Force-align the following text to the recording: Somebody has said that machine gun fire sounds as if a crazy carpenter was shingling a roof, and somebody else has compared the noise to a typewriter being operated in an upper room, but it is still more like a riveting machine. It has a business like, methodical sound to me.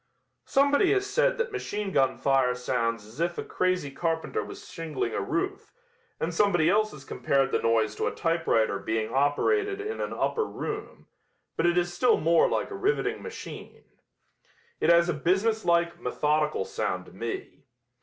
Somebody 0.47 0.93
has 0.93 1.05
said 1.05 1.37
that 1.37 1.51
machine 1.51 1.91
gun 1.91 2.17
fire 2.17 2.55
sounds 2.55 3.05
as 3.05 3.19
if 3.19 3.37
a 3.37 3.43
crazy 3.43 3.91
carpenter 3.91 4.43
was 4.43 4.67
shingling 4.67 5.13
a 5.13 5.21
roof, 5.21 5.71
and 6.19 6.33
somebody 6.33 6.71
else 6.71 6.91
has 6.91 7.05
compared 7.05 7.51
the 7.51 7.61
noise 7.61 7.93
to 7.97 8.07
a 8.07 8.11
typewriter 8.15 8.79
being 8.79 9.13
operated 9.13 9.79
in 9.79 10.01
an 10.01 10.11
upper 10.11 10.45
room, 10.47 11.05
but 11.55 11.67
it 11.67 11.77
is 11.77 11.93
still 11.93 12.17
more 12.19 12.49
like 12.49 12.71
a 12.71 12.75
riveting 12.75 13.21
machine. 13.21 13.83
It 14.79 14.89
has 14.89 15.07
a 15.07 15.13
business 15.13 15.65
like, 15.65 15.99
methodical 16.01 16.65
sound 16.65 17.05
to 17.05 17.11
me. 17.11 17.65